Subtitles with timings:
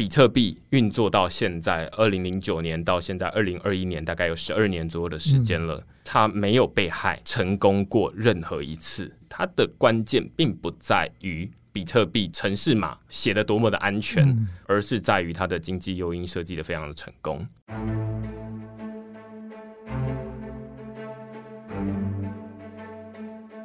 [0.00, 5.86] 比特币运作到现在，二零零九年到现在二零二一年，大概有十二年左右的时间了。
[6.02, 9.14] 它没有被害成功过任何一次。
[9.28, 14.34] 它的关键并不在于比特币程式码写的多么的安全，
[14.66, 17.46] 而是在于它的经济诱因设计的非常的成功。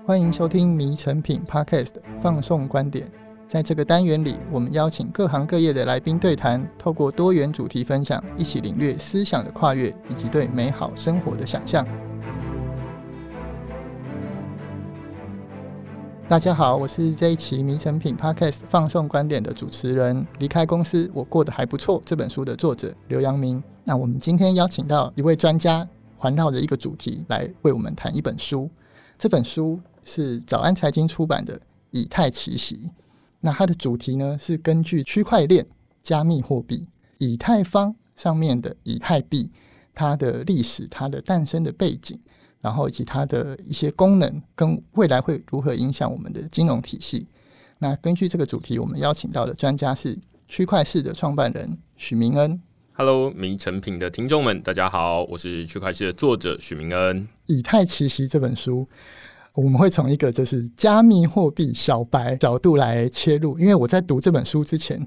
[0.05, 3.09] 欢迎收听《迷成品 Podcast》放送观点。
[3.55, 11.87] 在这个单元里，我们邀请各行各业的来宾对谈，透过多元主题分享，一起领略思想的跨越以及对美好生活的想象。
[16.27, 20.27] 大家好，我是这一期《迷成品 Podcast》放送观点的主持人。
[20.37, 22.03] 离开公司，我过得还不错。
[22.05, 23.63] 这本书的作者刘阳明。
[23.85, 25.87] 那我们今天邀请到一位专家，
[26.17, 28.69] 环绕着一个主题来为我们谈一本书。
[29.17, 31.55] 这本书是早安财经出版的
[31.91, 32.75] 《以太奇袭》。
[33.41, 35.65] 那它的主题呢，是根据区块链、
[36.01, 39.51] 加密货币、以太坊上面的以太币，
[39.93, 42.19] 它的历史、它的诞生的背景，
[42.61, 47.27] 然后以及它的一些功能，跟未来会如何影响我们的金融体系。
[47.79, 52.59] 那根据这个主题，我们邀请到的专家是区块市的创办人许明恩。
[52.93, 57.23] Hello，迷成品的听众们，大家好，我是区块势的作者许明恩。
[57.45, 58.87] 《以太奇袭》这本书。
[59.55, 65.03] 我们会从一个就是加密货币小白角度来切入，因为我在读这本书之前，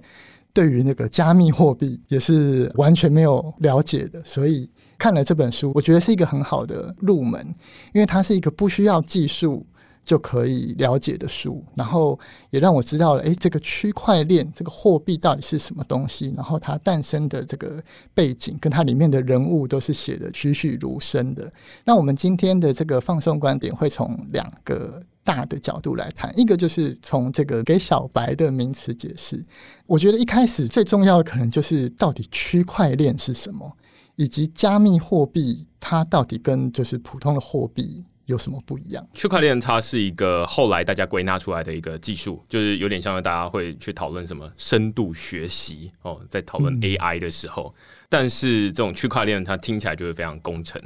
[0.52, 7.46] 对于那个加密货币也是完全没有了解的，所以看了这本书，我觉得是一个很好的入门，
[7.92, 9.64] 因为它是一个不需要技术。
[10.08, 17.78] 就可以了解的书，然后也让我知道了，诶，这个区块链这个货币到底是什么东西，然后它诞生的这个
[18.14, 21.52] 背景跟它里面的人物都是写得栩栩如生的。
[21.84, 29.44] 那我们今天的这个放送观点会从两个大的角度来谈，一个就是从这个给小白的名词解释。
[29.84, 33.76] 我觉得一开始最重要的可能就是到底区块链是什么，
[34.16, 38.02] 以及加密货币它到底跟就是普通的货币。
[38.28, 39.06] 有什么不一样？
[39.14, 47.74] 区块链它是一个后来大家归纳出来的一个技术，就是有点像大家会去讨论什么深度学习哦，在讨论 AI 的时候。
[47.74, 50.80] 嗯但是这种区块链它听起来就会非常工程，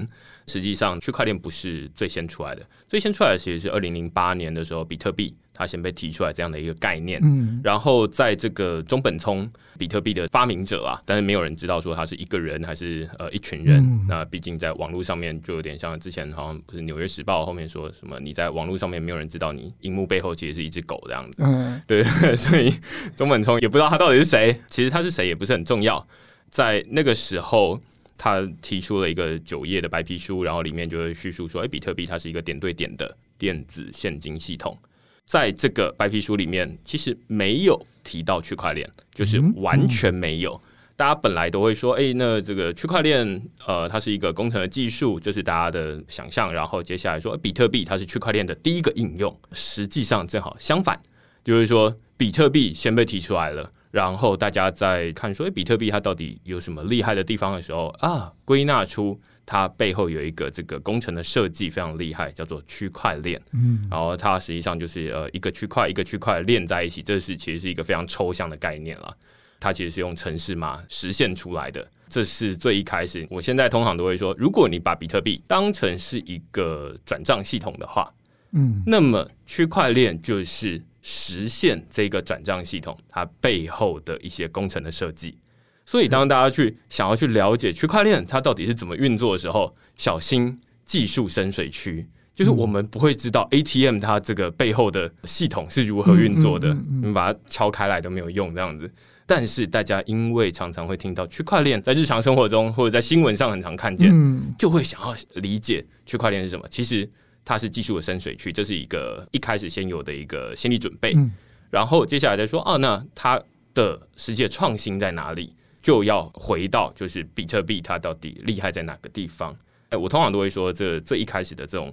[0.47, 7.21] 实际上区块链不是最先出来的，最先出来的其实是二零零八年的时候，比特币它先被提出来这样的一个概念。
[7.22, 13.78] 嗯，然后在这个中本聪，比特币的发明者啊，但是没有人知道说他是一个人还是呃一群人。
[13.78, 21.41] 嗯、那毕竟在网络上面就有点像之前好像不是《纽约时报》后面说什么你在网络上面没有人知道你荧幕背后其实是一只狗这样子。
[21.44, 22.03] 嗯，对，
[22.34, 22.75] 所以
[23.15, 26.04] 中本聪也不知道他到底是谁，其实他是谁也不是很重要。
[26.53, 27.81] 在那个时候，
[28.19, 34.79] 他提出了一个九页的白皮书，然后里面就会叙述说：“哎，比特币它是一个点对点的电子现金系统。”
[35.25, 40.61] 在这个白皮书里面，其实没有提到区块链，就是完全没有。
[40.95, 49.34] 大家本来都会说：“哎，那这个区块链，呃，它是一个工程的技术，这是大家的想象。”然后接下来说，比特币它是区块链的第一个应用。
[49.53, 51.01] 实际上正好相反，
[51.43, 53.73] 就是说比特币先被提出来了。
[53.92, 63.38] 然后大家在看说，诶，比特币它到底有什么厉害的地方的时候啊，归纳出它背后有一个这个工程的设计非常厉害，叫做区块链。
[63.53, 69.14] 嗯，然后它实际上就是呃一个区块一个区块链在一起，这是其实是一个非常抽象的概念了。
[69.60, 73.28] 它其实是用城市码实现出来的，这是最一开始。
[73.30, 78.10] 我现在通常都会说，如果你把比特币当成是一个转账系统的话，
[78.53, 80.82] 嗯，那么区块链就是。
[81.03, 85.37] 实现这个转账系统，它背后的一些工程的设计。
[85.85, 92.09] 所以，当大家去想要去了解区块链它到底是怎么运作的时候，小心技术深水区。
[92.35, 98.91] 就是我们不会知道 ATM 它这个背后的系统是如何运作的，你把它敲开来都没有用这样子。
[99.27, 104.11] 但是，大家因为常常会听到区块链在日常生活中或者在新闻上很常看见，
[104.57, 106.65] 就会想要理解区块链是什么。
[106.71, 107.11] 其实。
[107.44, 111.30] 它是技术的深水区，这是一个一开始先有的一个心理准备，嗯、
[111.70, 113.42] 然后接下来再说啊，那它
[113.75, 115.54] 的实际创新在哪里？
[115.80, 119.53] 就要回到就是比特币它到底厉害在哪个地方？
[119.89, 121.92] 哎，我通常都会说，这最一开始的这种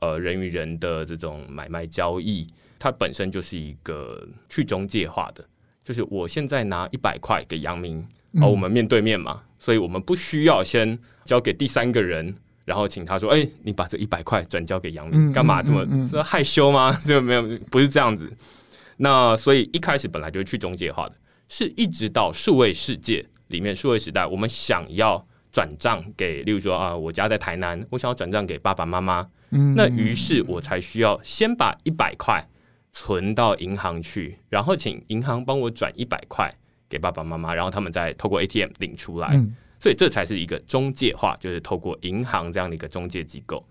[0.00, 2.46] 呃人与人的这种买卖交易，
[2.78, 5.44] 它本身就是一个去中介化的，
[5.84, 8.02] 就是我现在拿一百块给杨明，
[8.40, 12.34] 而我们面对面嘛，所以我们不需要先交给第三个人。
[12.66, 15.86] 然后请他说：“哎、欸，你把这一百块转交给杨明，干嘛这么、
[16.22, 16.92] 害羞吗？
[17.06, 18.30] 这个没有，不是这样子。
[18.98, 21.14] 那所以一开始本来就是去中介化的，
[21.48, 32.44] 是一直到数位世界里面，数位时代，我们想要转账给，例如说啊，我家在台南，我想要转账给爸爸妈妈，嗯、那于是我才需要先把一百块
[32.92, 36.52] 存到银行去，然后请银行帮我转一百块
[36.88, 39.28] 给爸爸妈妈，然后他们再透过 ATM 领出来。
[39.34, 39.54] 嗯、
[39.86, 43.64] 所以这才是一个中介化，就是透过银行这样的一个中介机构。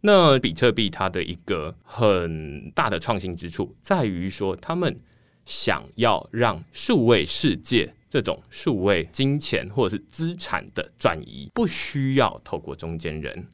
[0.00, 4.96] 那比特币它的一个很大的创新之处，在于说他们
[5.44, 13.44] 想要让数位世界这种数位金钱或者是资产的转移，不需要透过中间人。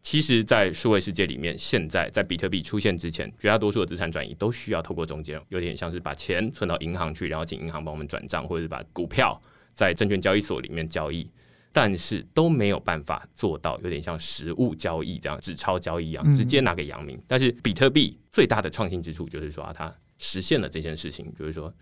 [0.00, 9.38] 其实，在数位世界里面，现在在比特币出现之前，绝大多数的资产转移都需要透过中间，有点像是把钱存到银行去，然后请银行帮我们转账，或者是把股票
[9.74, 11.28] 在证券交易所里面交易，
[11.72, 17.20] 但是都没有办法做到有点像实物交易这样纸钞交易一样，直接拿给阳明。
[17.26, 21.72] 但是比特币最大的创新之处就是说，它实现了这件事情，就是说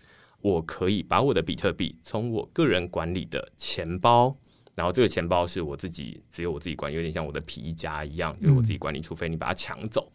[0.41, 4.37] 我可以把我的比特币从我个人管理的钱包。
[4.75, 10.09] 然后这个钱包是我自己，只有我自己管，有点像我的皮夹一样，就是我自己管理，除非你把它抢走。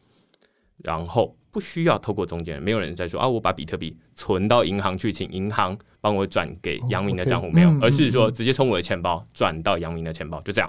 [0.79, 10.69] 然后不需要透过中间人，没有人在说啊，我把比特币存到银行去，请银行帮我转给杨明的账户，没有，而是说直接从我的钱包转到杨明的钱包，就这样。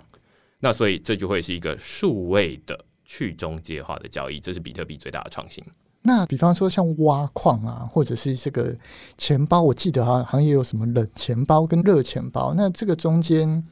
[0.59, 5.63] 那所以这就会是一个数位的去中介化的交易，这是比特币最大的创新。
[6.03, 8.77] 那比方说像挖矿啊，或者是这个
[9.17, 12.53] 钱包，我记得好像也有什么冷钱包跟热钱包。
[12.55, 13.63] 那这个中间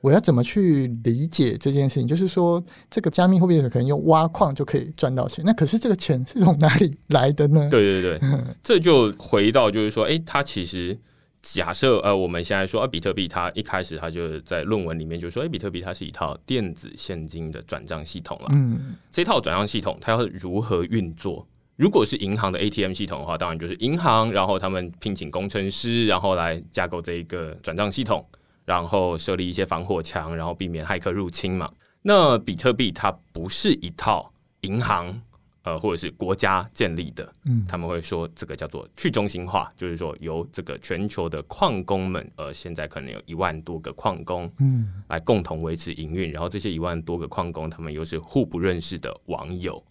[0.00, 2.08] 我要怎么去理解这件事情？
[2.08, 7.68] 就是说，这个加密货币可能用挖矿就可以赚到钱，那可是这个钱是从哪里来的呢？
[7.70, 8.28] 对 对对，
[8.62, 10.98] 这就回到就是说，诶，它其实
[11.42, 18.48] 假设呃，我们现在说，比特币它一开始它就在论文里面就说，诶，比特币它是一套电子现金的转账系统了。
[18.52, 21.46] 嗯，这套转账系统它要如何运作？
[21.76, 28.22] 如果是银行的 ATM 系统的话，当然就是银行，然后他们聘请工程师，然后来架构这一个转账系统，
[28.70, 31.68] 然后设立一些防火墙，然后避免骇客入侵嘛。
[32.02, 35.20] 那比特币它不是一套银行
[35.62, 49.82] 呃或者是国家建立的，嗯，他们会说这个叫做去中心化，就是说由这个全球的矿工们，呃，现在可能有一万多个矿工，嗯，来共同维持营运，然后这些一万多个矿工，他们又是互不认识的网友。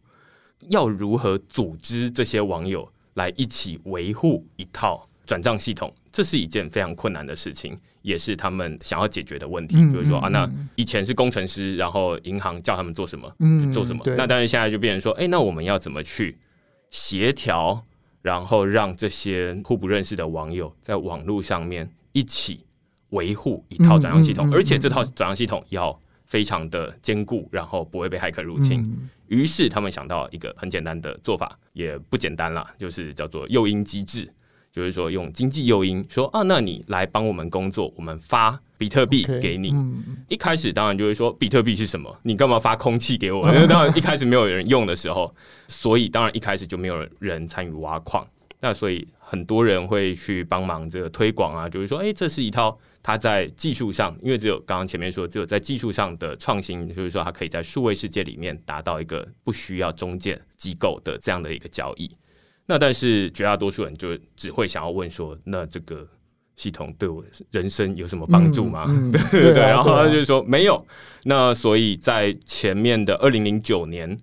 [0.70, 5.94] 要如何组织这些网友来一起维护一套转账系统？
[6.12, 9.76] 这是一件非常困难的事情，也是他们想要解决的问题。
[9.78, 14.04] 嗯、就是说啊，那以前是工程师，然后银行叫他们做什么，嗯、就做什么。
[14.18, 16.38] 那当然现在就变成说，哎，那我们要怎么去
[16.90, 17.84] 协调，
[18.22, 22.66] 然后让这些互不认识的网友在网络上面一起
[23.12, 26.00] 维护一套转账系统，而且这套转账系统要。
[26.30, 28.84] 非常的坚固，然后不会被骇客入侵。
[28.84, 34.32] 嗯、于是他们想到一个很简单的做法，也不简单啦，就是叫做诱因机制，
[34.80, 39.72] 就是说用经济诱因，说啊，那你来帮我们工作，我们发比特币给你。
[39.72, 42.18] Okay, 嗯、一开始当然就会说，比特币是什么？
[42.24, 43.46] 你干嘛发空气给我？
[43.54, 45.36] 因为当然一开始没有人用的时候，
[45.68, 48.26] 所以当然一开始就没有人参与挖矿。
[48.62, 52.80] 那所以很多人会去帮忙这个推广啊，就是说，哎，这是一套。
[53.02, 62.12] 它在技术上，因为只有刚刚前面说，只有在技术上的创新，就是说它可以在数位世界里面达到一个不需要中介机构的这样的一个交易。
[62.69, 66.07] 那但是绝大多数人就只会想要问说，那这个
[66.56, 68.86] 系统对我人生有什么帮助吗？
[68.88, 69.63] 嗯 嗯、对对对。
[69.63, 70.86] 然后他就说没有。
[71.24, 74.16] 那所以在前面的二零零九年，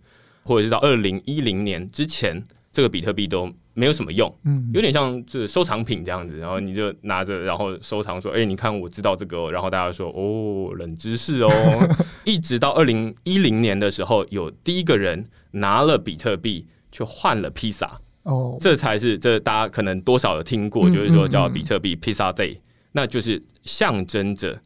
[0.45, 3.53] 或者是到二零一零年之前，这个比特币都。
[3.79, 11.51] 没有什么用，嗯，有点像这收藏品这样子，然后你就拿着，然后收藏说，哎，你看我知道这个哦，然后大家说，哦，冷知识哦，
[12.25, 22.59] 一直到二零一零年的时候，有第一个人拿了比特币去换了披萨，哦，这才是这大家可能多少有听过，就是说叫比特币 Pizza Day，
[22.93, 24.61] 那就是象征着。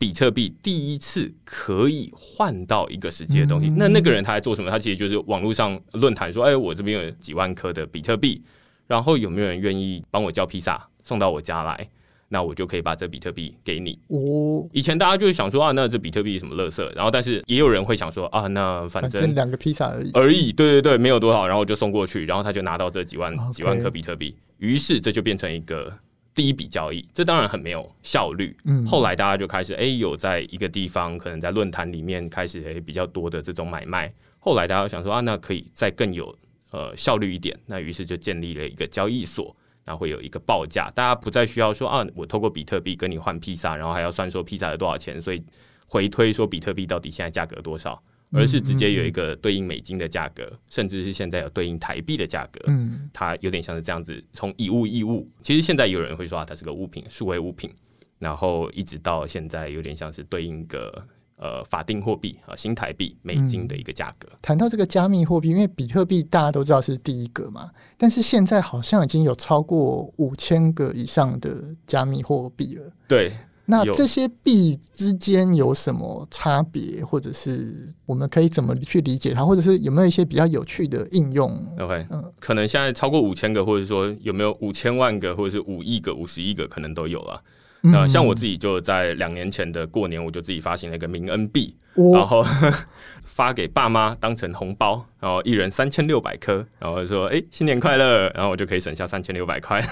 [0.00, 4.70] 比特币第一次可以换到一个实际的东西，那那个人他在做什么？
[4.70, 8.40] 他其实就是网络上论坛说：“哎，我这边有几万颗的比特币，
[8.86, 11.90] 然后有没有人愿意帮我叫披萨送到我家来？
[12.28, 16.82] 那我就可以把这比特币给你。”哦，以前大家就是想说啊，那这比特币什么垃圾？
[16.94, 25.92] 然后但是也有人会想说啊，那反正两个披萨而已而已，对对对，没有多少，然后就送过去，然后他就拿到这几万几万颗比特币，于是这就变成一个。
[26.34, 28.56] 第一笔交易，这当然很没有效率。
[28.64, 34.12] 嗯，后来大家就开始，哎，有在一个地方，可能在论坛里面开始，哎，比较多的这种买卖。
[34.38, 36.32] 后来大家想说啊，那可以再更有
[36.70, 39.56] 呃效率一点，那于是就建立了一个交易所，
[39.88, 45.42] 那会有一个报价，大家不再需要说啊，我透过比特币跟你换披萨，然后还要算说披萨有多少钱，所以
[45.86, 48.00] 回推说比特币到底现在价格多少。
[48.30, 52.60] 而是直接有一个对应美金的价格，嗯嗯嗯，甚至是现在有对应台币的价格。
[52.66, 55.26] 嗯，它有点像是这样子，从以物易物。
[55.40, 57.74] 其实现在有人会说啊它是个物品，数位物品。
[58.18, 61.02] 然后一直到现在，有点像是对应个
[61.38, 64.28] 呃法定货币啊新台币美金的一个价格。
[64.42, 72.84] 谈、嗯、到这个加密货币，因为比特币大家都知道是第一个嘛，但是现在好像已经有超过五千个以上的加密货币了。
[73.06, 73.32] 对。
[73.70, 87.42] 那这些币之间有什么差别，或者是我们可以怎么去理解它，或者是有没有一些比较有趣的应用？OK，嗯，可能现在超过五千个，或者说有没有五千万个，或者是五亿个、五十亿个，可能都有了。
[87.80, 92.44] 那、嗯、像我自己就在两年前的过年，我就自己发行了一个明恩币，哦、然后
[93.24, 99.80] 发给爸妈当成红包，然后一人三千六百颗，然后说：“哎、欸，新年快乐！” 然后我就可以省下三千六百块。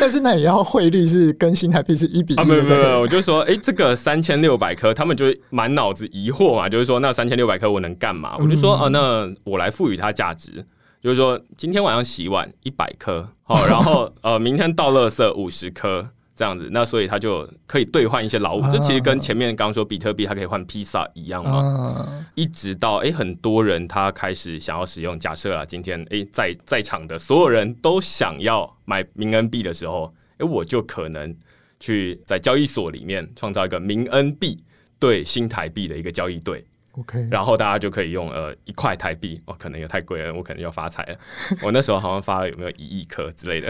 [0.00, 2.44] 但是那也要汇率是跟新台币是一比一啊？
[2.44, 10.66] 没有没有没有，我就说：“哎、欸，这个三千六百颗，他们就满脑子疑惑嘛，就是说那三千六百颗我能干嘛？”我就说：“哦、嗯啊，那我来赋予它价值。”
[11.04, 22.24] 就是说，今天晚上洗碗一百颗，好，然后 呃，明天倒垃圾五十颗，这样子，那所以他就可以兑换一些劳务，这其实跟前面刚刚说比特币它可以换披萨一样嘛。
[22.34, 31.36] 一直到哎、欸，很多人他开始想要使用，假设啊，今天哎、欸，在在场的所有人都想要买明恩币的时候，哎、欸，我就可能
[31.78, 34.58] 去在交易所里面创造一个明恩币
[34.98, 36.64] 对新台币的一个交易对。
[36.96, 41.18] OK，然后大家就可以用呃一块台币哦，可能也太贵了，我可能要发财了。
[41.64, 43.68] 我那时候好像发了有没有一亿颗之类的，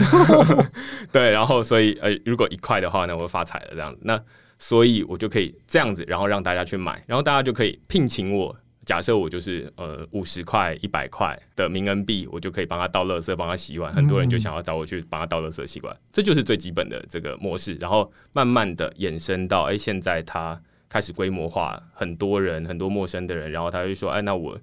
[1.10, 3.98] 对，然后所以呃如果一块的话呢，我就发财了这样子。
[4.02, 4.22] 那
[4.58, 8.54] 所以我就可以这样子，然后让大家去买，然后大家就可以聘请我。
[8.84, 13.90] 假设我就是呃五十块、一百块的明恩币，我就可以帮他倒垃圾，帮他洗碗。
[13.94, 17.74] 很多人就想要找我去帮他倒垃圾、洗碗，这就是最基本的这个模式。
[17.80, 20.60] 然后慢慢的延伸到哎现在他。
[20.94, 24.56] 开始规模化，很多人，很多陌生的人，然后他就说：“哎，那我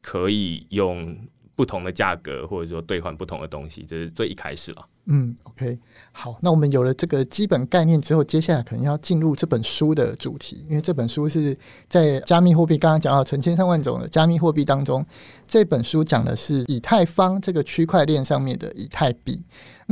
[0.00, 1.18] 可以用
[1.56, 4.86] 不同的价格，或者说兑换不同的东西。”这是最一开始了。
[5.06, 5.76] 嗯，OK，
[6.12, 11.58] 好，那我们有了这个基本概念之后，接下来可能要进入这本书的主题，因为这本书是
[11.88, 15.04] 在加密货币，刚刚讲到成千上万种的加密货币当中，
[15.48, 19.42] 这本书讲的是以太坊这个区块链上面的以太币。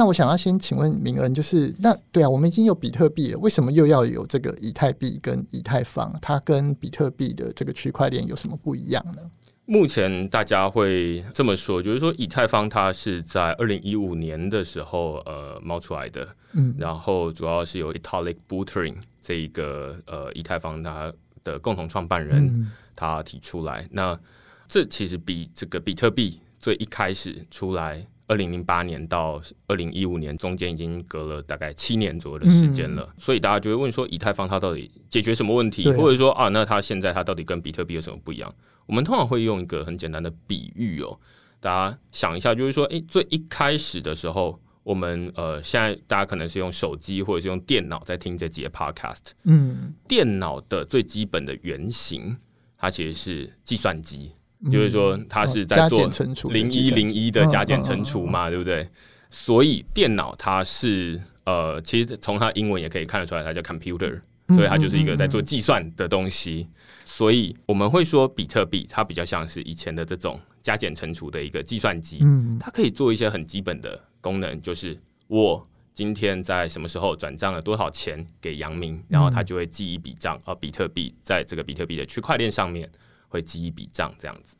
[0.00, 6.18] 那我想要先请问明恩，就是那对啊，我们已经有比特币了，为什么又要有这个以太币跟以太坊？
[6.22, 9.30] 它跟比特币的这个区块链有什么不一样呢？
[9.66, 21.12] 目前大家会这么说，就是说以太坊它是在二零一五年的时候呃冒出来的，嗯，然后主要是由 Vitalik Buterin 这一个呃以太坊它
[21.44, 24.20] 的共同创办人他提出来，嗯、那
[24.66, 28.06] 这其实比这个比特币最一开始出来。
[28.30, 38.54] 二零零八年到二零一五年中间已经隔了大概七年左右的时间了，嗯、所以大家就会问说，以太坊它到底解决什么问题，或者说啊，那它现在它到底跟比特币有什么不一样？
[38.86, 41.18] 我们通常会用一个很简单的比喻哦，
[41.58, 52.36] 大家想一下，就是说，诶，最一开始的时候，我们呃，现在大家可能是用手机或者是用电脑在听这节 podcast，嗯，电脑的最基本的原型，
[52.78, 54.30] 它其实是计算机。
[54.70, 56.10] 就是说，它是在做
[56.50, 58.86] 零一零一的加减乘除嘛，对不对？
[59.30, 66.66] 所以电脑它是呃，其实从它英文也可以看得出来，它叫 computer，所以它就是一个在做计算的东西。
[67.04, 72.22] 所以我们会说，比特币它比较像是以前的这种加减乘除的一个计算机，
[72.60, 74.98] 它可以做一些很基本的功能，就是
[75.28, 82.88] 我今天在什么时候转账了多少钱给杨明，然后他就会记一笔账，啊，比特币在这个比特币的区块链上面。
[83.30, 84.54] 会记一笔账这样子，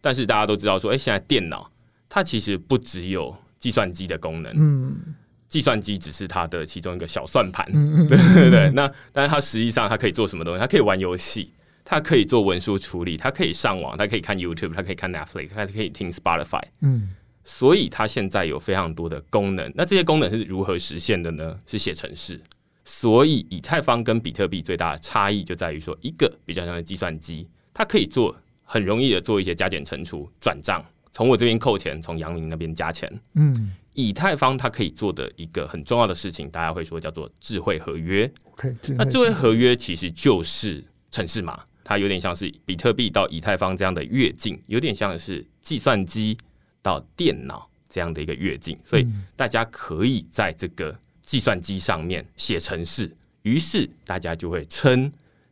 [0.00, 1.68] 但是大家都知道说，哎，现在电脑
[2.08, 5.14] 它其实不只有计算机的功能，嗯，
[5.48, 8.70] 计算机只是它的其中一个小算盘， 嗯、对对对。
[8.70, 10.60] 那但是它实际上它可以做什么东西？
[10.60, 11.52] 它可以玩游戏，
[11.84, 17.10] 它可以做文书处理，它可以上网，它可以看 YouTube，它可以看 Netflix，它可以听 Spotify，嗯，
[17.44, 19.72] 所以它现在有非常多的功能。
[19.74, 21.58] 那这些功能是如何实现的呢？
[21.66, 22.40] 是写程式。
[22.82, 27.46] 所以以太坊跟比特币最大的差异就在于说，一个比较像是计算机。
[27.72, 33.10] 它可以做很容易的做一些加减乘除、转账，从我这边扣钱，从杨明那边加钱。
[33.34, 38.30] 嗯，以太坊它可以做的一个很重要的事情，大家会说叫做智慧合约。
[38.52, 46.36] OK，那智慧合约其实就是城市码，它有点像是比特币到以太坊这样的跃进，有点像是计算机
[46.82, 53.10] 到电脑这样的一个跃进，所以大家可以在这个计算机上面写程式，
[53.42, 55.10] 于是大家就会称。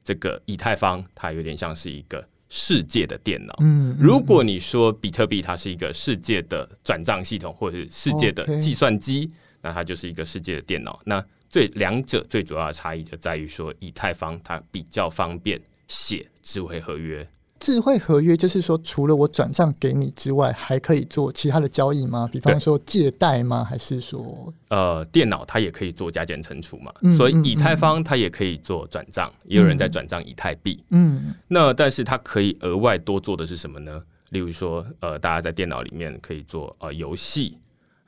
[0.08, 3.54] 这个以太坊它有点像是一个世界的电脑。
[3.60, 10.98] 嗯，如果你说比特币它是一个世界的转账系统，或者是世界的计算机，那它就是一个世界的电脑。
[11.04, 17.28] 那最两者最主要的差异就在于说，以太坊它比较方便写智慧合约，
[17.60, 22.28] 智慧合约就是说，除了我转账给你之外，还可以做其他的交易吗？
[22.32, 23.64] 比方说借贷吗？
[23.64, 26.92] 还是说，呃，电脑它也可以做加减乘除嘛？
[27.02, 30.82] 嗯、所以以太坊它也可以做转账，嗯、也有人在转账以太币。
[30.90, 34.00] 嗯，那但是它可以额外多做的是什么呢？
[34.30, 37.58] 例如说，呃，大家在电脑里面可以做呃游戏。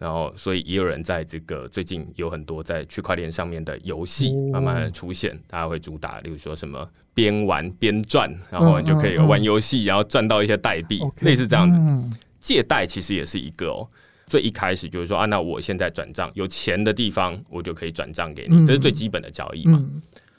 [0.00, 12.16] 然后，所以也有人在这个最近有很多在区块链上面的游戏慢慢的出现，大家会主打，例如说什么边玩边赚，然后你就可以玩游戏，然后赚到一些代币，类似这样子。
[12.40, 13.86] 借贷其实也是一个哦，
[14.26, 19.84] 最一开始就是说啊，那我现在转账有钱的地方，我就可以转账给你，这是最基本的交易嘛。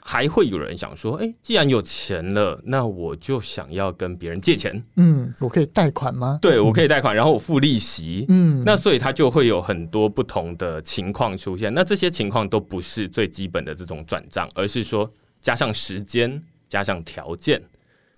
[0.04, 4.82] 还会有人想说，哎、欸，既然有钱了，那我就想要跟别人借钱。
[4.96, 6.40] 嗯，我可以贷款吗？
[6.42, 8.26] 对，我可以贷款，然后我付利息。
[8.28, 11.72] 嗯，那所以他就会有很多不同的情况出现。
[11.72, 15.08] 那这些情况都不是最基本的这种转账，而是说
[15.40, 17.62] 加上时间，加上条件。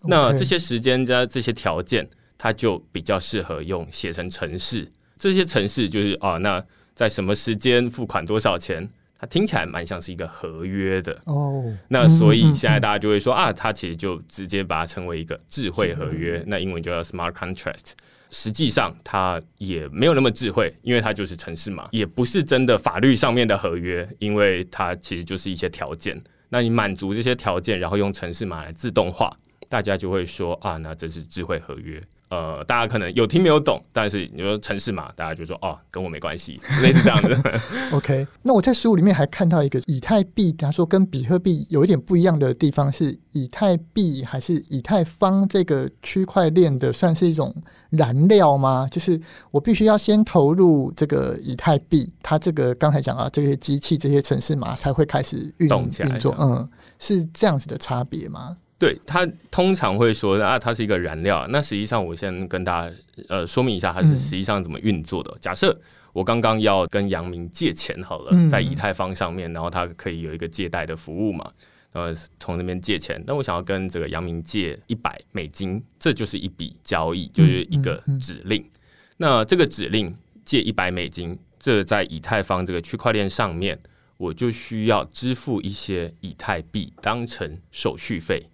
[0.07, 4.91] 那这些时间加这些条件，它就比较适合用写成程式。
[5.19, 6.65] 这些程式就是啊，那
[6.95, 8.89] 在什么时间付款多少钱？
[9.31, 17.93] 听起来蛮像是一个合约的哦，那所以现在大家就会说啊，它其实就直接把它称为一个智慧合约，那英文就叫 smart contract。
[18.31, 26.21] 实际上它也没有那么智慧，因为它就是城市码，也不是真的法律上面的合约，因为它其实就是一些条件。
[26.49, 29.35] 那你满足这些条件，然后用城市码来自动化，
[29.69, 32.01] 大家就会说啊，那这是智慧合约。
[32.35, 37.61] 呃，大家可能有听没有懂，但是你说城市嘛，大家就说哦，跟我没关系， 类似这样的。
[37.93, 47.55] OK，那我在书里面还看到一个以太币，他说跟比特币有一点不一样的地方是，以太币还是以太坊这个区块链的算是一种
[47.91, 48.89] 燃料吗？
[48.91, 49.21] 就是
[49.53, 58.57] 我必须要先投入这个以太币，它这个刚才讲啊，这些机器这些城市嘛才会开始运动运作，嗯，是这样子的差别吗？
[58.79, 61.47] 对，它通常会说啊，它是一个燃料。
[61.49, 62.97] 那实际上，我先跟大家
[63.29, 65.31] 呃说明一下，它是实际上怎么运作的。
[65.31, 65.79] 嗯、假设
[66.13, 71.51] 我刚刚要跟杨明借钱好了，在以太坊上面，然后它可以有一个借贷的服务嘛，
[71.93, 73.23] 然后从那边借钱。
[73.27, 78.69] 那我想要跟这个杨明借一百美金，这就是一笔交易，就是一个指令。
[79.17, 80.15] 那这个指令
[80.45, 83.79] 借一百美金，这在以太坊这个区块链上面，
[84.17, 88.49] 我就需要支付一些以太币当成手续费。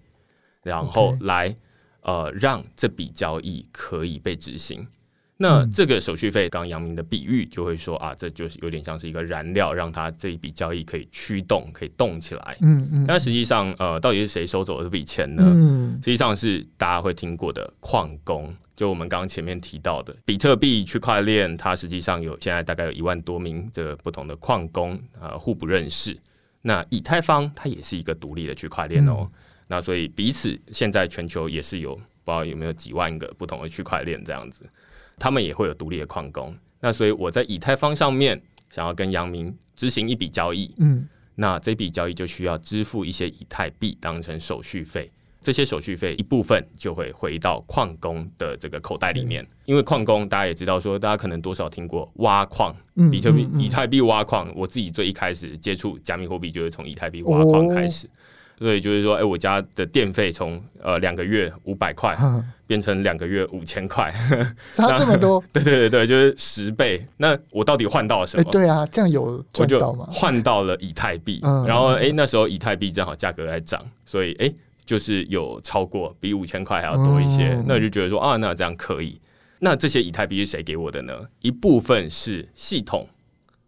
[0.62, 1.56] 然后来.
[2.02, 4.88] 呃，让这笔交易可以被执行。
[5.36, 12.56] 那这个手续费，刚刚阳明的比喻就会说啊，这就是有点像是一个燃料，让它这一笔交易可以驱动，可以动起来。
[12.62, 13.04] 嗯嗯。
[13.06, 15.42] 但实际上，呃，到底是谁收走了这笔钱呢？
[15.44, 15.92] 嗯。
[15.96, 26.16] 实际上是大家会听过的矿工，就我们刚刚前面提到的比特币区块链，它实际上有现在大概有一万多名这个不同的矿工啊，呃，互不认识。
[26.62, 29.18] 那以太坊它也是一个独立的区块链哦。
[29.20, 29.30] 嗯
[29.72, 34.68] 那所以彼此现在全球也是有不知道有没有几万个不同的区块链这样子，
[35.16, 36.52] 他们也会有独立的矿工。
[36.80, 45.08] 那所以我在以太坊上面想要跟杨明执行一笔交易，嗯，那这笔交易就需要支付一些以太币当成手续费，
[45.40, 52.74] 这些手续费一部分就会回到矿工的这个口袋里面，因为矿工大家也知道说，大家可能多少听过挖矿，
[53.10, 58.10] 比特币、以太币挖矿，我自己最一开始接触加密货币就是从以太币挖矿开始。
[58.60, 62.14] 所以就是说，哎、欸，我家的电费从呃两个月五百块
[62.68, 64.14] 变成两个月五千块，
[64.74, 65.42] 差这么多？
[65.50, 67.04] 对对对对，就是十倍。
[67.16, 68.42] 那我到底换到了什么？
[68.44, 70.06] 欸、对啊，这样有赚到吗？
[70.12, 77.54] 换到了以太币，嗯、然后哎、欸，那时候以太币正好价格在涨，所以哎、欸，就是有超过比五千块还要多一些。
[77.54, 79.18] 嗯、那我就觉得说啊，那这样可以。
[79.60, 81.18] 那这些以太币是谁给我的呢？
[81.40, 83.08] 一部分是系统，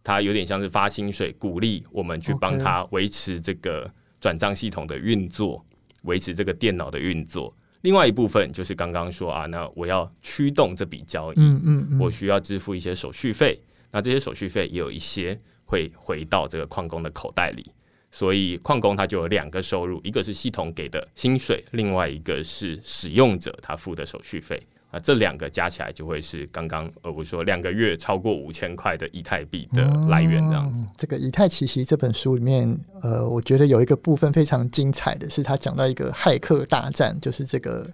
[0.05, 3.91] 它有点像是发薪水，鼓励我们去帮他维持这个。
[4.23, 5.67] 转账系统的运作，
[6.05, 7.53] 维持这个电脑的运作。
[7.81, 13.61] 另外一部分就是刚刚说啊，那我要驱动这笔交易，嗯嗯嗯，我需要支付一些手续费。
[13.91, 17.73] 那这些手续费也有一些会回到这个矿工的口袋里，
[18.13, 24.63] 所以矿工他就有两个收入，一个是系统给的薪水，另外一个是使用者他付的手续费。
[24.93, 30.85] 啊，这两个加起来就会是刚刚呃，我说两个月超过五千块的以太币的来源这样子。
[30.99, 37.91] 这个《以太奇袭》这本书里面，呃，我觉得有一个部分非常精彩的是，他讲到一个骇客大战，就是这个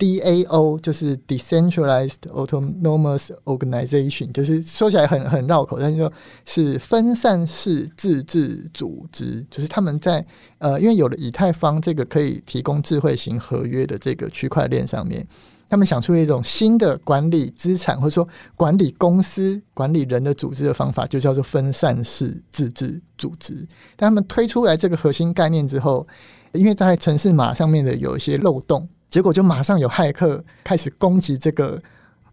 [0.00, 6.10] DAO，就是 Decentralized Autonomous Organization，就是说起来很很绕口，但是说
[6.46, 10.24] 是分散式自治组织，就是他们在
[10.56, 15.26] 呃，因为有了以太坊这个可以提供智慧型合约的这个区块链上面。
[15.68, 23.54] 他们想出一种新的管理资产，或者说管理公司、管理人的组织的方法，就叫做分散式自治组织。
[23.94, 26.04] 但他们推出来这个核心概念之后，
[26.50, 31.82] 因为在城市码上面的有一些漏洞，结果就马上有骇客开始攻击这个。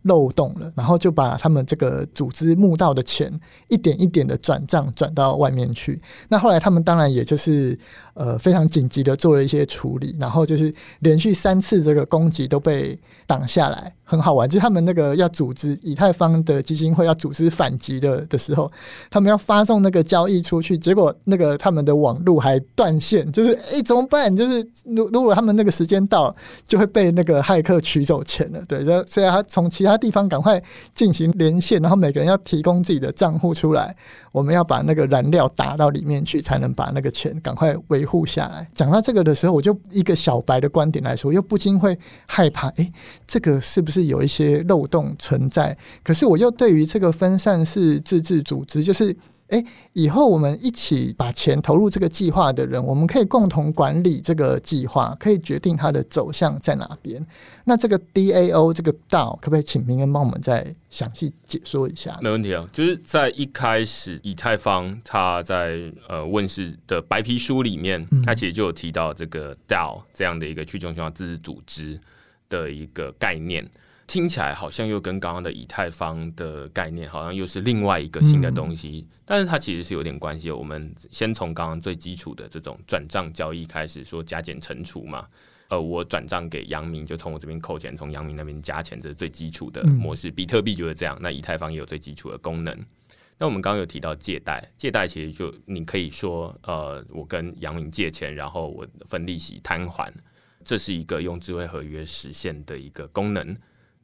[0.03, 3.29] 漏洞了，然后就把他们这个组织募到的钱
[3.67, 5.99] 一点一点的转账转到外面去。
[6.29, 7.77] 那后来他们当然也就是
[8.13, 13.93] 呃非常紧急的做了一些处理，然后就是连续三次这个攻击都被挡下来。
[14.09, 18.71] 很好玩，就是他们那个要组织以太坊的基金会要组织反击的的时候，
[19.11, 24.33] 他们要发送那个交易出去，结果那个他们的网路还断线，就是哎、怎么办？
[24.33, 26.33] 就是如如果他们那个时间到，
[26.65, 28.63] 就会被那个骇客取走钱了。
[28.65, 30.61] 对，所以他从其他地方赶快
[30.93, 33.93] 进行连线，然后每个人要提供自己的账户出来，
[34.31, 38.65] 我们要把那个燃料打到里面去，才能把那个钱赶快维护下来。
[38.73, 42.89] 讲到这个的时候，我就一个小白的观点来说，又不禁会害怕，哎、
[43.27, 43.96] 这个是不是？
[43.97, 49.15] 是有一些漏洞存在，可是我又对于这个分散式自治组织，就是
[49.47, 57.25] 诶，以后我们一起把钱投入这个计划的人，我们可以共同管理这个计划，可以决定它的走向在哪边。
[57.63, 62.19] 那这个 DAO 这个 DAO 可不可以请明恩帮我们再详细解说一下？
[62.21, 65.79] 没问题啊，就是在一开始以太坊它在
[66.09, 71.97] 呃问世的白皮书里面，它其实就有提到这个 DAO 这样的一个去中心化自治组织
[72.49, 73.65] 的一个概念。
[74.07, 80.49] 听起来好像又跟刚刚的以太坊的概念好像又是另外一个新的东西，嗯、但是它其实是有点关系。
[80.49, 85.27] 我们先从刚刚最基础的这种转账交易开始说加减乘除嘛，
[85.67, 90.29] 呃，我转账给杨明，就从我这边扣钱，从杨明那边加钱，这是最基础的模式。
[90.29, 92.73] 嗯、比特币就是这样，那以太坊也有最基础的功能。
[93.37, 100.11] 那我们刚刚有提到借贷，借贷其实就你可以说，呃，我跟杨明借钱，然后我分利息摊还，
[100.63, 103.53] 这是一个用智慧合约实现的一个功能。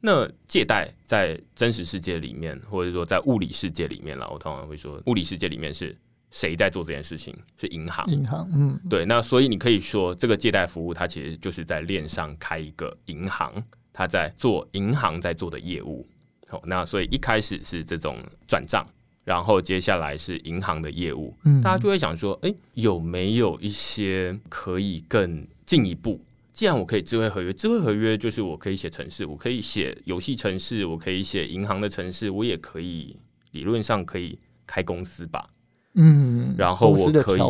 [0.06, 5.96] 那借贷在真实世界里面，或者说在物理世界里面了，我通常会说，物理世界里面是
[6.30, 7.34] 谁在做这件事情？
[7.56, 8.06] 是银行。
[8.10, 9.06] 银行，嗯，对。
[9.06, 13.50] 那所以你可以说，这个借贷服务它其实就是在链上开一个银行，
[13.94, 16.06] 它在做银行在做的业务。
[16.50, 18.86] 好，那所以一开始是这种转账，
[19.24, 21.34] 然后接下来是银行的业务。
[21.46, 26.20] 嗯，大家就会想说，诶，有没有一些可以更进一步？
[26.54, 33.16] 既然我可以智慧合约，智慧合约就是我可以写城市，我可以写游戏城市，我可以写银行的城市，我也可以
[33.50, 35.50] 理论上可以开公司吧，
[35.94, 37.40] 嗯，然后我可以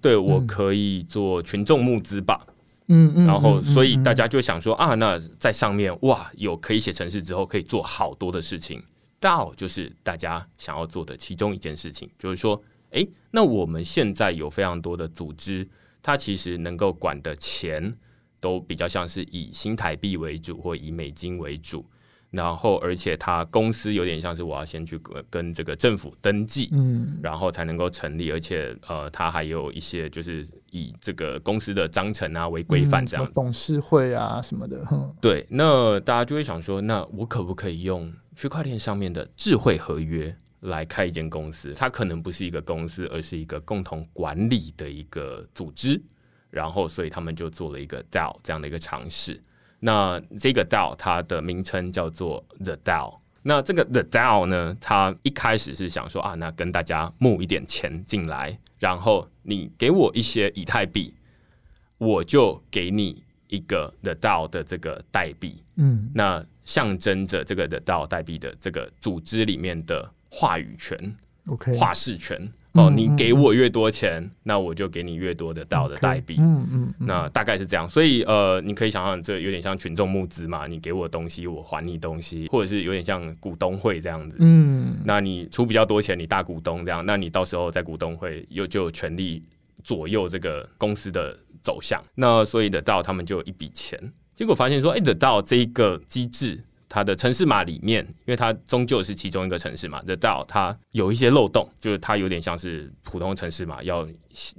[0.00, 2.46] 对我可以做群众募资吧，
[2.88, 8.82] 嗯嗯，然后所以大家就想说啊，那在上面哇，有可以写城市之后可以做好多的事情
[9.20, 15.68] ，DAO 就是大家想要做的其中一件事情，就是说，诶，那我们现在有非常多的组织，
[16.02, 17.94] 它其实能够管的钱。
[18.46, 21.84] 都比较像是以新台币为主，或以美金为主，
[22.30, 24.96] 然后而且它公司有点像是我要先去
[25.28, 41.74] 跟这个政府登记，嗯，然后才能够成立，而且呃，它还有一些就是以这个公司的章程啊为规范这样，董事会啊什么的，哼，对，那大家就会想说，那我可不可以用区块链上面的智慧合约来开一间公司？
[41.74, 46.00] 它可能不是一个公司，而是一个共同管理的一个组织。
[46.50, 49.42] 然后，所以他们就做了一个 DAO 这样的一个尝试。
[49.80, 53.18] 那这个 DAO 它的名称叫做 The DAO。
[53.42, 61.14] 那这个 The DAO 呢，它一开始是想说啊，那跟大家募一点钱进来，然后你给我一些以太币，
[61.98, 65.62] 我就给你一个 The DAO 的这个代币。
[65.76, 72.52] 嗯，那象征着这个 The DAO 代币的这个组织里面的话语权，OK，话事权。
[72.76, 76.36] 哦，你给我越多钱，那我就给你越多的 DAO 的代币。
[76.38, 77.88] 嗯嗯，嗯那大概是这样。
[77.88, 84.36] 所以呃，你可以想象，这有点像群众募资嘛，你给我东西，我还你东西，或者是有点像股东会这样子。
[84.40, 89.42] 嗯，那你出比较多钱，你大股东这样，那你到时候在股东会又就有权利
[89.82, 92.02] 左右这个公司的走向。
[92.14, 93.98] 那所以的 DAO 他们就有一笔钱，
[94.34, 96.62] 结果发现说，哎、欸，的 DAO 这一个机制。
[96.96, 103.82] 它的城市码里面，因为它终究是其中一个城市嘛，The DAO 它有一些漏洞，就是它有点像是普通城市码。
[103.82, 104.08] 要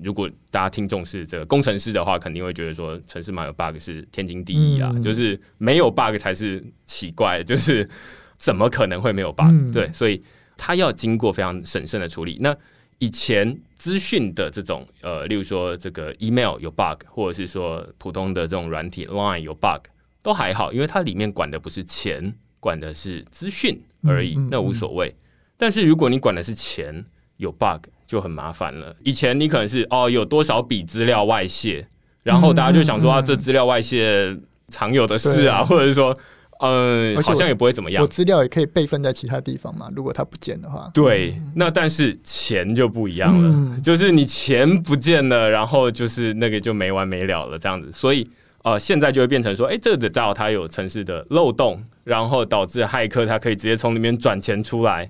[0.04, 7.90] 如果大家听众是这个工程师的话，肯定会觉得说城市码有 bug 是天经地义啊，嗯、就是没有 bug 才是奇怪， 就是
[8.38, 10.22] 怎么可能会没有 bug？、嗯、对，所以
[10.56, 12.38] 它要经过非常审慎的处理。
[12.40, 12.56] 那
[13.00, 19.90] 以前资讯的这种呃，例如说这个 email 有 bug，或者是说普通的这种软体 line 有 bug。
[20.28, 25.16] 都还好，因为它里面管的不是钱，管的是资讯而已，那无所谓。
[25.56, 27.06] 但是如果你管的是钱，
[27.38, 28.94] 有 bug 就很麻烦了。
[29.06, 31.88] 以前你可能是哦，有多少笔资料外泄，
[32.26, 34.38] 然后大家就想说啊，这资料外泄
[34.68, 36.18] 常有的事啊，或者是说，
[36.60, 38.04] 嗯，好像也不会怎么样。
[38.04, 40.92] 我资料也可以备份在其他地方嘛，如果它不见的话。
[40.94, 48.30] 对，那但是钱就不一样了，就是你钱不见了，然后就是那个就没完没了了这样子，所以。
[48.68, 55.10] 呃，现在就会变成说，哎，这个的 DAO 它有城市的漏洞，然后导致骇客他可以直接从里面转钱出来。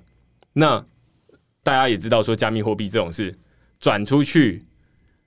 [0.54, 0.86] 那
[1.64, 3.36] 大家也知道说，加密货币这种事
[3.80, 4.64] 转出去，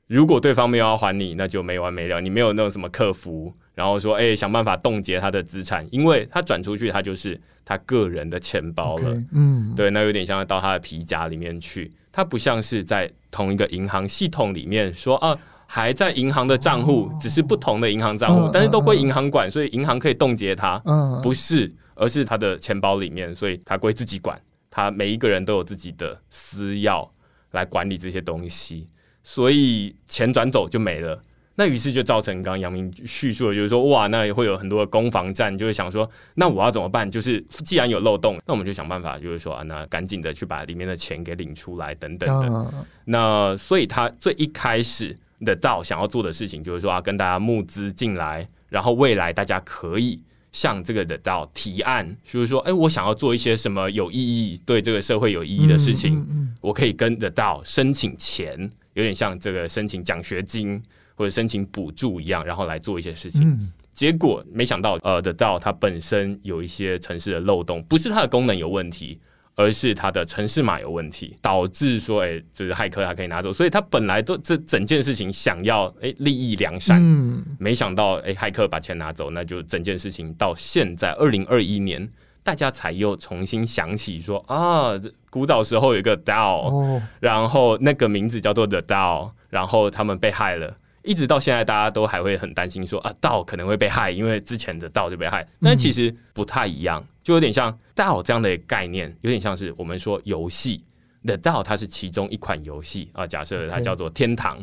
[0.07, 2.21] 如果对方没有要还你，那就没完没了。
[2.21, 9.11] 你没有那种什么客服，然后说，哎，想办法冻结他的资产，因为他转出去，他就是他个人的钱包了。
[9.13, 15.37] Okay, 嗯，对，那有点像到他的皮夹里面去，他不像是在同一个银行系统里面说啊。
[15.73, 20.77] 还在银行的账户，只是不同的银行账户，但是都归银行管，所以银行可以冻结它。
[21.23, 24.37] 不是，而是他的钱包里面，所以他归自己管。
[24.69, 27.09] 他每一个人都有自己的私钥
[27.53, 28.89] 来管理这些东西，
[29.23, 31.23] 所以钱转走就没了。
[31.55, 37.09] 那于是就造成刚刚杨明叙述的，就是说，哇，那也会有很多的攻防战，就是想说，那我要怎么办？
[37.09, 42.73] 就是既然有漏洞，那我们就想办法，就是说啊，那赶紧的去把里面的钱给领出来，等等的。
[43.05, 45.17] 那所以他最一开始。
[45.45, 50.23] 的 DAO 想要做的事情就是说，啊跟大家募资进来，然后未来大家可以
[50.53, 56.27] 向这个的 DAO 提案，就是说，哎，我想要做一些什么有意义、对这个社会有意义的事情，
[56.61, 60.83] 我可以跟 The DAO 申请钱，有点像这个申请奖学金
[61.15, 63.71] 或者申请补助一样，然后来做一些事情。
[63.93, 69.21] 结果没想到，呃，The DAO 它本身有一些城市的漏洞，不是它的功能有问题。
[69.57, 82.09] 而是它的城市码有问题，导致说，哎、欸，就是骇客他可以拿走，所以他本来都这整件事情想要，哎、欸，利益良善，嗯，没想到，哎、欸，骇客把钱拿走，那就整件事情到现在二零二一年，
[82.43, 84.93] 大家才又重新想起说，啊，
[85.31, 90.77] 古早时候有一个 DAO，哦，然后那个名字叫做 The DAO，然后他们被害了。
[91.03, 95.47] 一直到现在，大家都还会很担心说啊，DAO 可能会被害，因为之前的 DAO 就被害。
[95.61, 100.85] 但其实不太一样，就有点像 DAO 这样的概念，有点像是我们说游戏
[101.25, 103.27] 的 DAO，它是其中一款游戏啊。
[103.27, 104.59] 假设它叫做天堂.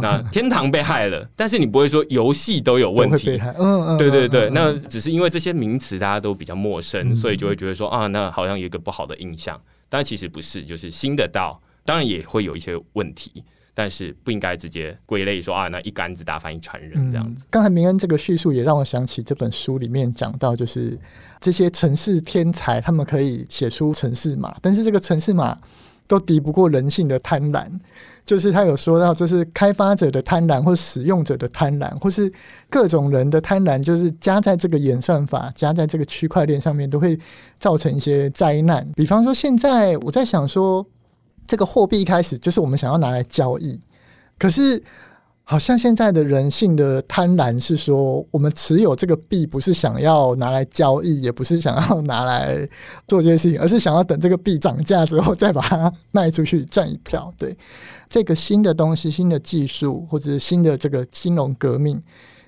[0.00, 3.38] 那天堂被害了，但是你不会说游戏都有问题。
[3.58, 9.60] 嗯，对对对，那只是因为这些名词大家都比较陌生，所以就会觉得说啊，那好像有一个不好的印象。
[9.90, 13.44] 但其实不是，就是新的 DAO 当然也会有一些问题。
[13.76, 17.44] 但是不应该直接归类说啊，那一竿子打翻一船人这样子。
[17.50, 20.96] 刚、嗯、才明恩这个叙述也让我想起这本书里面讲到，就是
[21.40, 25.58] 这些城市天才，他们可以写出城市码，但是这个城市码
[26.06, 27.66] 都敌不过人性的贪婪。
[28.24, 32.32] 就是他有说到，就是开发者的贪婪，或使用者的贪婪，或是
[32.70, 37.18] 各种人的贪婪，就是加在这个演算法，加在这个区块链上面，都会
[37.58, 38.88] 造成一些灾难。
[38.94, 40.86] 比方说，现在我在想说。
[41.46, 43.80] 这个货币一开始就是我们想要拿来交易，
[44.38, 44.82] 可是
[45.46, 52.66] 好像现在的人性的贪婪是说，我们持有这个币不是想要拿来交易，也不是想要拿来
[53.06, 57.30] 做这些事情，而是想要等这个币涨价之后再把它卖出去赚一票。
[57.36, 57.54] 对，
[58.08, 62.02] 这个新的东西、新的技术或者新的这个金融革命，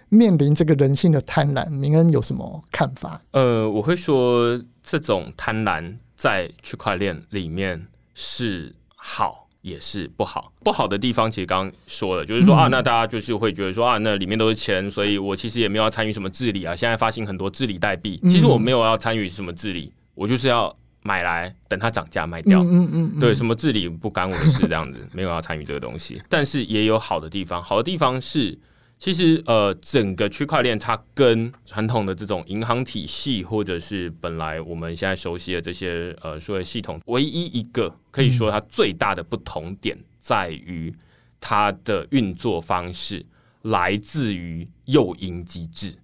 [0.08, 3.20] 面临这个人性的贪婪，明恩有什么看法？
[3.32, 8.74] 呃，我会说这种贪婪在区块链里面是。
[8.96, 16.74] 好也是不好，不好的地方其实刚刚说了，就是说啊，那大家就是会觉得说啊，那里面都是钱，所以我其实也没有要参与什么治理啊。
[16.74, 22.62] 现在发行很多治理代币，其实我没有要参与什么治理，我就是要买来等它涨价卖掉。
[22.62, 26.22] 嗯嗯，对，什么治理不干我的事，这样子没有要参与这个东西。
[26.28, 28.58] 但是也有好的地方，好的地方是。
[28.98, 40.92] 其实，呃，整个区块链它跟传统的这种银行体系，或者是本来我们现在熟悉的这些呃数位系统，唯一一个可以说它最大的不同点，在于
[41.38, 43.24] 它的运作方式
[43.62, 45.94] 来自于诱因机制，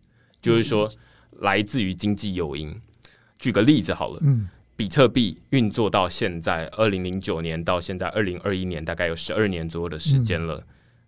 [0.43, 0.89] 就是说
[1.41, 2.79] 来自于经济诱因。
[3.39, 10.63] 举个例子好了，嗯，比特币运作到现在，二零零九年到现在二零二一年，大概有十二年左右的时间了。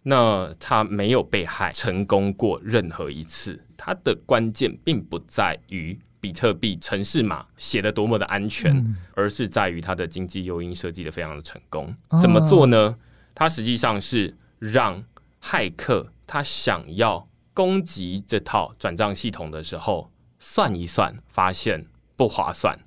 [0.07, 11.97] 那他没有被害成功过任何一次，它的关键并不在于比特币城市码写的多么的安全，嗯、而是在于它的经济诱因设计的非常的成功。
[12.21, 12.97] 怎么做呢？
[13.35, 15.03] 它实际上是让
[15.43, 22.79] 骇客他想要攻击这套转账系统的时候，算一算发现不划算。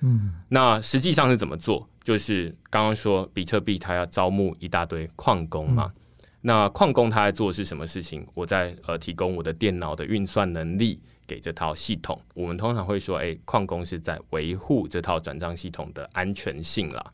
[0.00, 1.88] 嗯，那实际上是怎么做？
[2.02, 5.92] 就是刚刚说比特币它要招募一大堆矿工嘛。
[5.94, 6.00] 嗯
[6.46, 8.26] 那矿工他在做的是什么事情？
[8.34, 12.20] 我在呃提供我的电脑的运算能力给这套系统。
[12.34, 17.12] 我们通常会说，诶，矿工是在维护这套转账系统的安全性啦。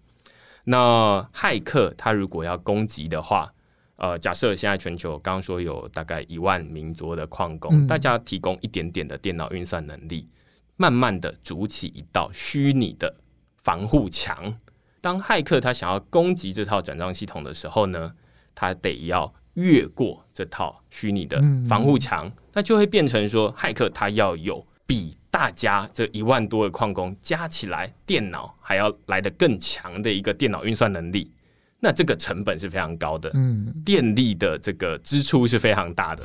[0.65, 3.49] 那骇客他如果要攻击的话，
[3.95, 10.29] 呃，假设现在全球刚刚说有大概一万名左右的矿工，嗯、大家提供一点点的电脑运算能力，
[10.77, 13.15] 慢慢的筑起一道虚拟的
[13.59, 14.59] 防护墙。
[15.01, 18.13] 当骇客他想要攻击这套转账系统的时候呢，
[18.61, 31.33] 他得要越过这套虚拟的防护墙，嗯、那就会变成说，骇客他要有比大家这一万多个矿工加起来电脑还要来得更强的一个电脑运算能力。
[31.79, 36.23] 那这个成本是非常高的，嗯，电力的这个支出是非常大的。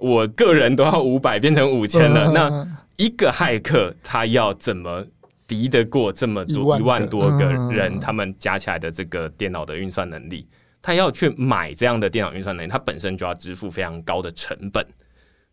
[0.00, 5.06] 我个人都要五百变成五千了，那一个骇客他要怎么
[5.46, 10.48] 敌得过这么多一万多个人，他们加起来的这个电脑的运算能力？
[10.86, 14.86] 他要去买这样的电脑运算能力，他本身就要支付非常高的成本。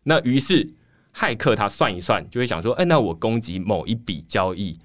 [0.04, 0.72] 那于是
[1.12, 4.78] 骇客他算一算，就会想说：哎，那我攻击某一笔交易，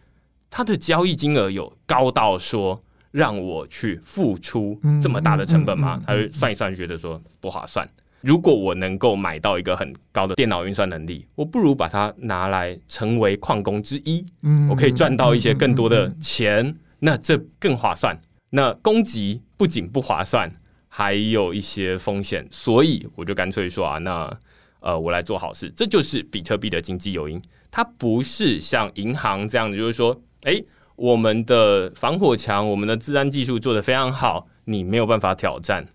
[0.49, 2.83] 它的交易金额有高到说。
[3.11, 5.99] 让我去付出这么大的成本吗？
[6.05, 7.89] 他就算一算，觉得说不划算。
[8.21, 14.23] 如果我能够买到一个很高的电脑运算能力，我不如把它拿来成为矿工之一。
[14.69, 18.15] 我可以赚到一些更多的钱，那这更划算。
[18.51, 20.49] 那攻击不仅不划算，
[20.87, 24.39] 还有一些风险，所以我就干脆说啊，那
[24.79, 25.69] 呃，我来做好事。
[25.75, 30.65] 这就是比特币的经济诱因，它不是像银行这样子，就是说，诶。
[30.95, 35.87] 我们的防火墙，我们的治安技术做得非常好，你没有办法挑战，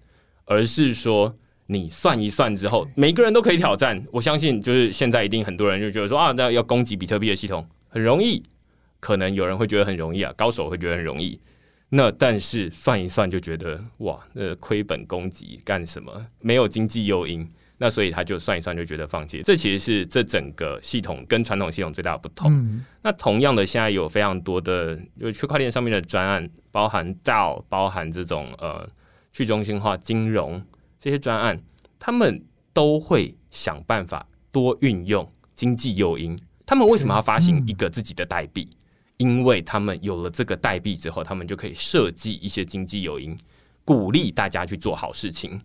[0.46, 4.02] 而是说你算一算之后，每个人都可以挑战。
[4.10, 8.42] 我相信，就是现在一定很多人就觉得说啊，那要攻击比特币的系统很容易，
[8.98, 11.38] 可能有人会觉得很容易啊，高手会觉得很容易。
[11.96, 16.26] 那但是算一算就觉得哇，那亏本攻击干什么？
[16.40, 17.48] 没有经济诱因。
[17.78, 22.50] 那所以他就算一算就觉得放弃，这其实是这整个系统跟传统系统最大的不同。
[22.52, 28.88] 嗯、那同样的，现在有非常多的就区块链上面的专案，包含 DAO，包含这种呃
[29.32, 30.64] 去中心化金融
[31.00, 31.60] 这些专案，
[31.98, 36.38] 他们都会想办法多运用经济诱因。
[36.64, 38.68] 他们为什么要发行一个自己的代币？
[38.72, 38.78] 嗯、
[39.18, 43.36] 因为他们有了这个代币之后，他们就可以设计一些经济诱因，
[43.84, 45.60] 鼓励大家去做好事情。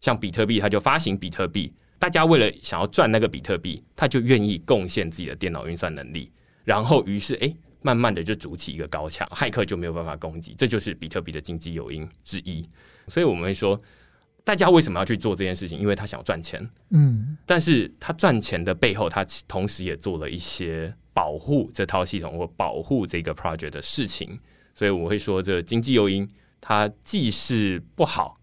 [0.00, 6.32] 像比特币，它就发行比特币，大家为了想要赚那个比特币，他就愿意贡献自己的电脑运算能力，
[6.64, 12.64] 然后于是诶，慢慢的就筑起一个高墙，骇客就没有办法攻击，这就是比特币的经济诱因之一。
[13.08, 13.80] 所以我们会说，
[14.42, 15.78] 大家为什么要去做这件事情？
[15.78, 24.38] 因为他想赚钱，嗯，但是他赚钱的背后，他同时也做了一些保护这套系统或保护这个 project 的事情。
[24.74, 26.28] 所以我会说，这经济诱因
[26.60, 28.36] 它既是不好。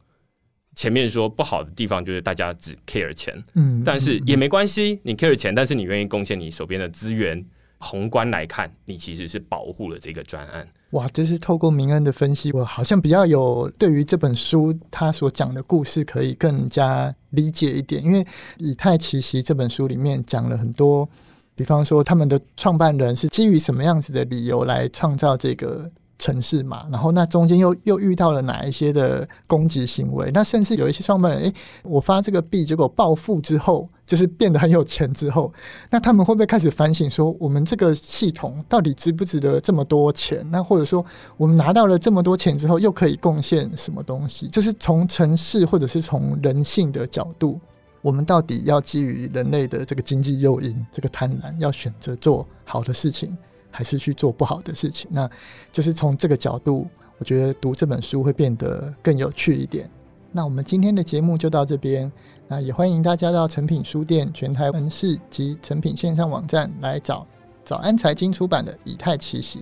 [0.75, 7.43] 前面说不好的地方就是大家只 care 钱，嗯，但是也没关系，你 care 钱，但是你愿意贡献你手边的资源，
[7.80, 10.67] 宏观来看，你其实是保护了这个专案。
[10.91, 18.23] 哇，就是透过明恩的分析，我好像比较有对于这本书他所讲的故事可以更加理解一点，因为
[18.58, 21.10] 以太奇袭这本书里面讲了很多，
[21.57, 25.91] 比方说他们的创办人是基于什么样子的理由来创造这个。
[26.19, 30.31] 城市嘛，然后那中间又又遇到了哪一些的攻击行为？
[30.33, 35.53] 那甚至有一些创办人，诶，我发这个币，结果暴富之后，就是变得很有钱之后，
[35.91, 40.43] 那他们会不会开始反省说，我们这个系统到底值不值得这么多钱？
[40.49, 41.05] 那或者说，
[41.37, 44.47] 我们拿到了这么多钱之后，又可以贡献什么东西？
[44.47, 47.59] 就是从城市或者是从人性的角度，
[48.01, 53.38] 我们到底要基于人类的这个经济诱因，这个贪婪，要选择做好的事情？
[53.69, 55.29] 还是去做不好的事情，那
[55.71, 56.88] 就是从这个角度，
[57.19, 59.88] 我觉得读这本书会变得更有趣一点。
[60.31, 62.12] 那我们今天的节目就到这边，
[62.47, 67.27] 那也欢迎大家到诚品书店全台门市及诚品线上网站来找
[67.63, 69.60] 早安财经出版的《以太奇袭》。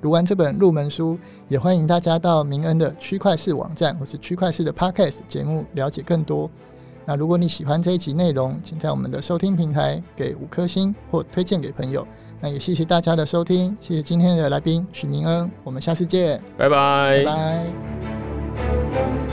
[0.00, 6.48] 读完这本入门书，也欢迎大家到明恩的区块势网站或是区块势的 Podcast 节目了解更多。
[7.08, 12.06] 那如果你喜欢这一集内容，请在我们的收听平台给五颗星或推荐给朋友。
[12.38, 17.64] 那也谢谢大家的收听，谢谢今天的来宾许明恩，我们下次见，拜拜，拜
[18.92, 19.27] 拜。